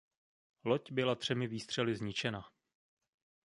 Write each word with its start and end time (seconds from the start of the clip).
Loď 0.63 0.91
byla 0.91 1.15
třemi 1.15 1.47
výstřely 1.47 1.95
zničena. 1.95 2.43